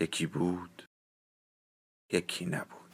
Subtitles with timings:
[0.00, 0.88] یکی بود
[2.12, 2.84] یکی نبود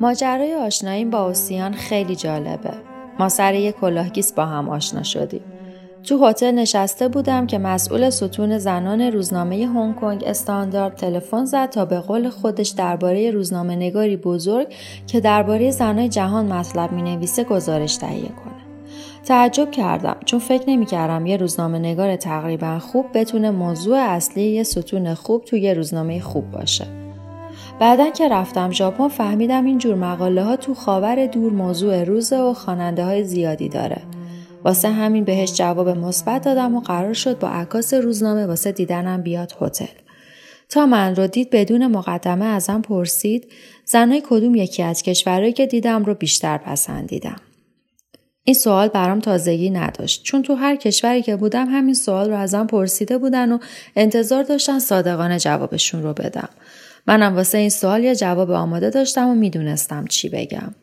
[0.00, 2.74] ماجرای آشناییم با اوسیان خیلی جالبه.
[3.18, 5.61] ما سر یک کلاهگیس با هم آشنا شدیم.
[6.04, 11.84] تو هتل نشسته بودم که مسئول ستون زنان روزنامه هنگ کنگ استاندارد تلفن زد تا
[11.84, 14.66] به قول خودش درباره روزنامه نگاری بزرگ
[15.06, 18.62] که درباره زنای جهان مطلب می نویسه گزارش تهیه کنه.
[19.24, 24.62] تعجب کردم چون فکر نمی کردم یه روزنامه نگار تقریبا خوب بتونه موضوع اصلی یه
[24.62, 26.86] ستون خوب توی یه روزنامه خوب باشه.
[27.80, 32.52] بعدا که رفتم ژاپن فهمیدم این جور مقاله ها تو خاور دور موضوع روزه و
[32.52, 34.02] خواننده های زیادی داره.
[34.64, 39.52] واسه همین بهش جواب مثبت دادم و قرار شد با عکاس روزنامه واسه دیدنم بیاد
[39.60, 39.86] هتل.
[40.68, 43.52] تا من رو دید بدون مقدمه ازم پرسید
[43.84, 47.36] زنای کدوم یکی از کشورهایی که دیدم رو بیشتر پسندیدم.
[48.44, 52.66] این سوال برام تازگی نداشت چون تو هر کشوری که بودم همین سوال رو ازم
[52.66, 53.58] پرسیده بودن و
[53.96, 56.48] انتظار داشتن صادقانه جوابشون رو بدم.
[57.06, 60.74] منم واسه این سوال یه جواب آماده داشتم و می‌دونستم چی بگم.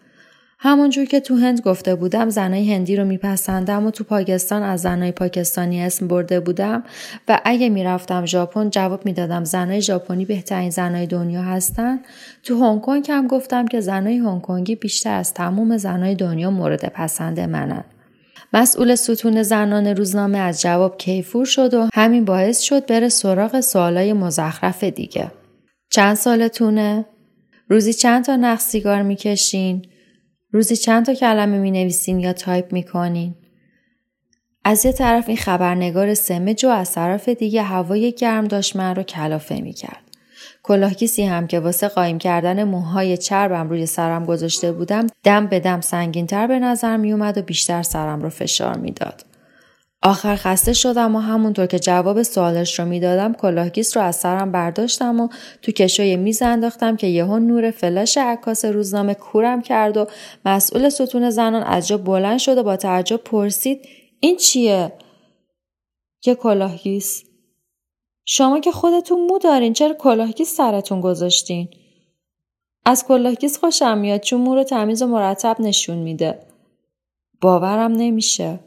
[0.61, 5.11] همونجور که تو هند گفته بودم زنای هندی رو میپسندم و تو پاکستان از زنای
[5.11, 6.83] پاکستانی اسم برده بودم
[7.27, 11.99] و اگه می‌رفتم ژاپن جواب می‌دادم زنای ژاپنی بهترین زنای دنیا هستن.
[12.43, 16.85] تو هنگ کنگ هم گفتم که زنای هنگ کنگی بیشتر از تموم زنای دنیا مورد
[16.85, 17.83] پسند منن.
[18.53, 24.13] مسئول ستون زنان روزنامه از جواب کیفور شد و همین باعث شد بره سراغ سوالای
[24.13, 25.31] مزخرف دیگه.
[25.89, 27.05] چند سالتونه؟
[27.69, 29.81] روزی چند تا نخ سیگار می‌کشین؟
[30.51, 33.35] روزی چند تا کلمه می نویسین یا تایپ می کنین؟
[34.63, 39.03] از یه طرف این خبرنگار سمج و از طرف دیگه هوای گرم داشت من رو
[39.03, 40.03] کلافه می کرد.
[40.63, 45.81] کلاهگیسی هم که واسه قایم کردن موهای چربم روی سرم گذاشته بودم دم به دم
[45.81, 49.28] سنگینتر به نظر می اومد و بیشتر سرم رو فشار می‌داد.
[50.03, 55.19] آخر خسته شدم و همونطور که جواب سوالش رو می‌دادم کلاهگیس رو از سرم برداشتم
[55.19, 55.27] و
[55.61, 60.07] تو کشوی میز انداختم که یهو نور فلاش عکاس روزنامه کورم کرد و
[60.45, 63.87] مسئول ستون زنان از جا بلند شد و با تعجب پرسید
[64.19, 64.93] این چیه؟
[66.25, 67.23] یه کلاهگیس
[68.25, 71.67] شما که خودتون مو دارین چرا کلاهگیس سرتون گذاشتین؟
[72.85, 76.39] از کلاهگیس خوشم میاد چون مو رو تمیز و مرتب نشون میده.
[77.41, 78.59] باورم نمیشه.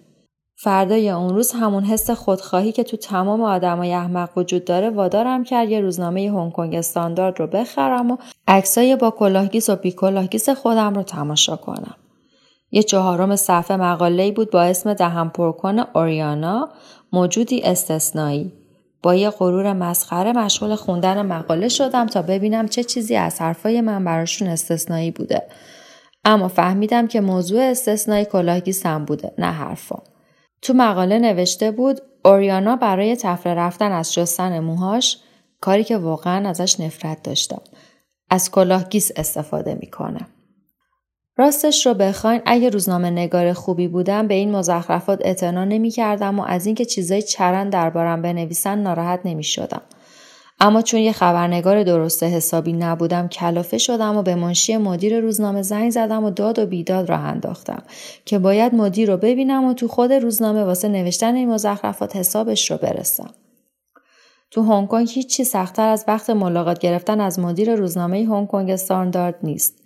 [0.62, 5.69] فردای اون روز همون حس خودخواهی که تو تمام آدمای احمق وجود داره وادارم کرد
[5.69, 8.17] یه روزنامه هنگ کنگ استاندارد رو بخرم و
[8.49, 11.95] عکسای با کلاهگیس و بی کلاهگیس خودم رو تماشا کنم.
[12.71, 16.69] یه چهارم صفحه مقاله‌ای بود با اسم دهن پرکن اوریانا
[17.12, 18.53] موجودی استثنایی.
[19.03, 24.05] با یه غرور مسخره مشغول خوندن مقاله شدم تا ببینم چه چیزی از حرفای من
[24.05, 25.43] براشون استثنایی بوده.
[26.25, 30.03] اما فهمیدم که موضوع استثنایی کلاهگیسم بوده نه حرفم.
[30.62, 35.19] تو مقاله نوشته بود اوریانا برای طفره رفتن از شستن موهاش
[35.61, 37.61] کاری که واقعا ازش نفرت داشتم.
[38.31, 40.21] از کلاهگیس استفاده می‌کنه.
[41.37, 46.43] راستش رو بخواین اگه روزنامه نگار خوبی بودم به این مزخرفات اعتنا نمی کردم و
[46.43, 49.83] از اینکه چیزای چرن دربارم بنویسن ناراحت نمی شدم.
[50.65, 55.91] اما چون یه خبرنگار درست حسابی نبودم کلافه شدم و به منشی مدیر روزنامه زنگ
[55.91, 57.82] زدم و داد و بیداد راه انداختم
[58.25, 62.76] که باید مدیر رو ببینم و تو خود روزنامه واسه نوشتن این مزخرفات حسابش رو
[62.76, 63.31] برسم.
[64.50, 69.38] تو هنگ کنگ هیچی سختتر از وقت ملاقات گرفتن از مدیر روزنامه هنگ کنگ استاندارد
[69.43, 69.81] نیست.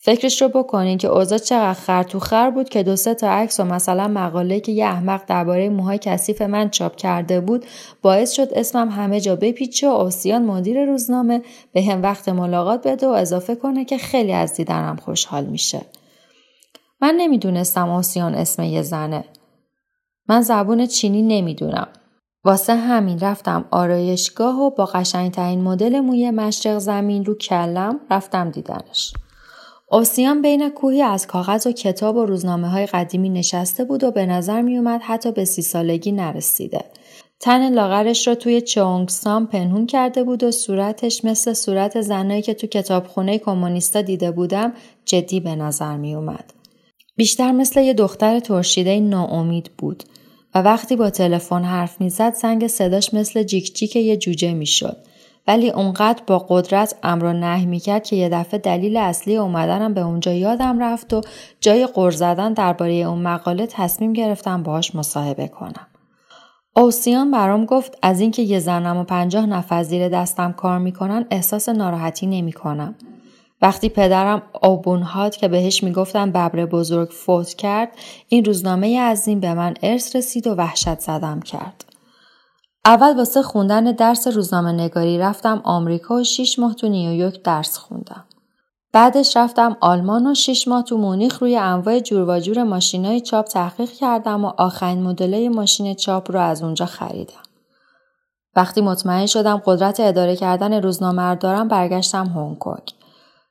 [0.00, 3.60] فکرش رو بکنین که اوضاع چقدر خر تو خر بود که دو سه تا عکس
[3.60, 7.66] و مثلا مقاله که یه احمق درباره موهای کثیف من چاپ کرده بود
[8.02, 11.42] باعث شد اسمم همه جا بپیچه و اوسیان مدیر روزنامه
[11.72, 15.80] به هم وقت ملاقات بده و اضافه کنه که خیلی از دیدنم خوشحال میشه.
[17.00, 19.24] من نمی‌دونستم اوسیان اسم یه زنه.
[20.28, 21.88] من زبون چینی نمی‌دونم.
[22.44, 29.12] واسه همین رفتم آرایشگاه و با قشنگترین مدل موی مشرق زمین رو کلم رفتم دیدنش.
[29.90, 34.26] اوسیان بین کوهی از کاغذ و کتاب و روزنامه های قدیمی نشسته بود و به
[34.26, 36.84] نظر می اومد حتی به سی سالگی نرسیده.
[37.40, 42.66] تن لاغرش را توی چونگسام پنهون کرده بود و صورتش مثل صورت زنایی که تو
[42.66, 44.72] کتابخونه کمونیستا دیده بودم
[45.04, 46.52] جدی به نظر می اومد.
[47.16, 50.04] بیشتر مثل یه دختر ترشیده ناامید بود
[50.54, 54.96] و وقتی با تلفن حرف می‌زد زنگ صداش مثل جیک جیک یه جوجه می‌شد.
[55.48, 60.00] ولی اونقدر با قدرت امر و نهی می‌کرد که یه دفعه دلیل اصلی اومدنم به
[60.00, 61.20] اونجا یادم رفت و
[61.60, 65.86] جای قر زدن درباره اون مقاله تصمیم گرفتم باهاش مصاحبه کنم.
[66.76, 71.68] اوسیان برام گفت از اینکه یه زنم و پنجاه نفر زیر دستم کار می‌کنن احساس
[71.68, 72.94] ناراحتی نمی‌کنم.
[73.62, 77.88] وقتی پدرم اوبونهات که بهش می‌گفتن ببر بزرگ فوت کرد
[78.28, 81.84] این روزنامه عظیم به من ارث رسید و وحشت زدم کرد.
[82.88, 88.24] اول واسه خوندن درس روزنامه نگاری رفتم آمریکا و شیش ماه تو نیویورک درس خوندم.
[88.92, 93.46] بعدش رفتم آلمان و شیش ماه تو مونیخ روی انواع جور و جور ماشینای چاپ
[93.46, 97.42] تحقیق کردم و آخرین مدل ماشین چاپ رو از اونجا خریدم.
[98.56, 102.94] وقتی مطمئن شدم قدرت اداره کردن روزنامه دارم برگشتم هنگ کنگ.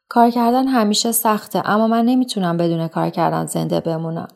[0.09, 4.27] کار کردن همیشه سخته اما من نمی‌تونم بدون کار کردن زنده بمونم.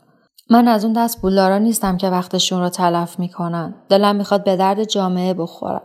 [0.52, 3.76] من از اون دست بولارا نیستم که وقتشون رو تلف می‌کنن.
[3.90, 5.82] دلم می‌خواد به درد جامعه بخورم.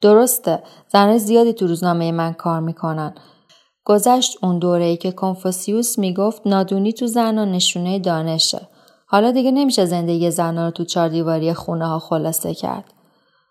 [0.00, 0.62] درسته
[0.92, 3.14] زنای زیادی تو روزنامه من کار می‌کنن.
[3.84, 8.68] گذشت اون دوره ای که کنفوسیوس می‌گفت نادونی تو زن و نشونه دانشه.
[9.06, 12.84] حالا دیگه نمیشه زندگی زنها رو تو چار دیواری خونه ها خلاصه کرد.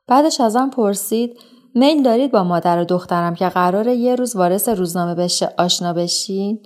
[0.08, 1.40] بعدش ازم پرسید
[1.76, 6.60] میل دارید با مادر و دخترم که قراره یه روز وارث روزنامه بشه آشنا بشین؟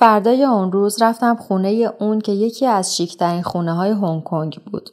[0.00, 4.90] فردای اون روز رفتم خونه اون که یکی از شیکترین خونه های هنگ کنگ بود.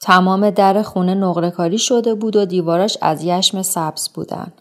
[0.00, 4.52] تمام در خونه نقره شده بود و دیواراش از یشم سبز بودن.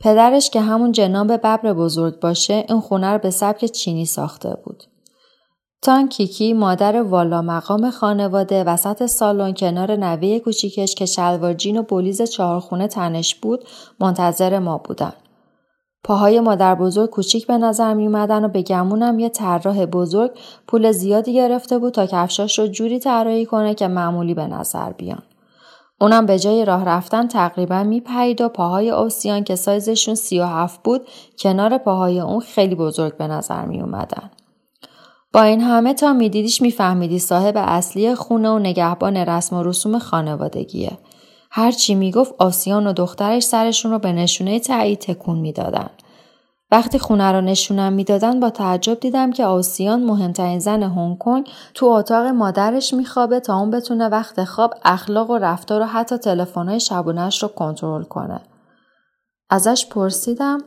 [0.00, 4.84] پدرش که همون جناب ببر بزرگ باشه این خونه رو به سبک چینی ساخته بود.
[5.82, 11.82] تان کیکی مادر والا مقام خانواده وسط سالن کنار نوه کوچیکش که شلوار جین و
[11.82, 13.64] بولیز چهارخونه تنش بود
[14.00, 15.12] منتظر ما بودن.
[16.04, 20.30] پاهای مادر بزرگ کوچیک به نظر می اومدن و به گمونم یه طراح بزرگ
[20.68, 25.22] پول زیادی گرفته بود تا کفشاش رو جوری طراحی کنه که معمولی به نظر بیان.
[26.00, 30.82] اونم به جای راه رفتن تقریبا میپرید و پاهای اوسیان که سایزشون سی و هفت
[30.82, 31.08] بود
[31.38, 34.30] کنار پاهای اون خیلی بزرگ به نظر می اومدن.
[35.32, 40.98] با این همه تا میدیدیش میفهمیدی صاحب اصلی خونه و نگهبان رسم و رسوم خانوادگیه.
[41.50, 45.90] هر چی می‌گفت آسیان و دخترش سرشون رو به نشونه تایید تکون می‌دادن.
[46.70, 51.86] وقتی خونه رو نشونم می‌دادن با تعجب دیدم که آسیان مهمترین زن هنگ کنگ تو
[51.86, 57.42] اتاق مادرش میخوابه تا اون بتونه وقت خواب اخلاق و رفتار و حتی تلفن‌های شبونش
[57.42, 58.40] رو کنترل کنه.
[59.50, 60.58] ازش پرسیدم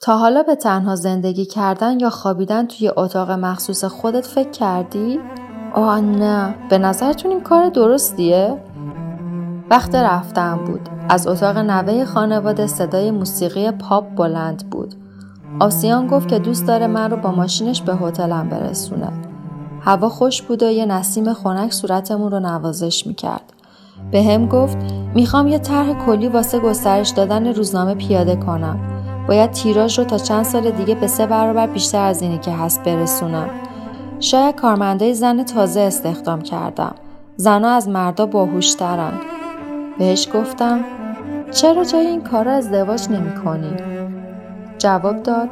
[0.00, 5.20] تا حالا به تنها زندگی کردن یا خوابیدن توی اتاق مخصوص خودت فکر کردی؟
[5.74, 8.58] آه نه به نظرتون این کار درستیه؟
[9.72, 10.88] وقت رفتن بود.
[11.08, 14.94] از اتاق نوه خانواده صدای موسیقی پاپ بلند بود.
[15.60, 19.08] آسیان گفت که دوست داره من رو با ماشینش به هتلم برسونه.
[19.80, 23.52] هوا خوش بود و یه نسیم خنک صورتمون رو نوازش می‌کرد.
[24.10, 24.76] به هم گفت
[25.14, 28.78] می‌خوام یه طرح کلی واسه گسترش دادن روزنامه پیاده کنم.
[29.28, 32.84] باید تیراژ رو تا چند سال دیگه به سه برابر بیشتر از اینی که هست
[32.84, 33.48] برسونم.
[34.20, 36.94] شاید کارمندای زن تازه استخدام کردم.
[37.36, 39.12] زنها از مردا باهوشترن.
[39.98, 40.84] بهش گفتم
[41.50, 43.76] چرا جای این کار ازدواج نمی کنی؟
[44.78, 45.48] جواب داد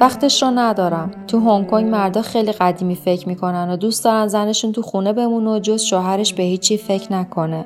[0.00, 1.10] وقتش رو ندارم.
[1.28, 5.50] تو هنگ کنگ مردا خیلی قدیمی فکر می‌کنن و دوست دارن زنشون تو خونه بمونه
[5.50, 7.64] و جز شوهرش به هیچی فکر نکنه.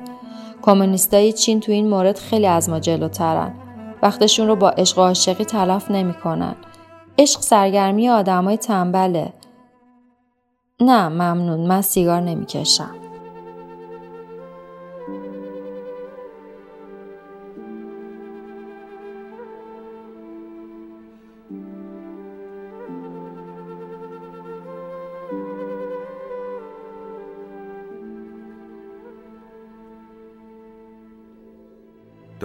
[0.61, 3.53] کمونیستای چین تو این مورد خیلی از ما جلوترن.
[4.01, 6.55] وقتشون رو با عشق و عاشقی تلف نمی‌کنن.
[7.17, 9.33] عشق سرگرمی آدمای تنبله.
[10.81, 11.67] نه ممنون.
[11.67, 12.95] من سیگار نمی‌کشم.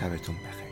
[0.00, 0.69] شبتون بخیر.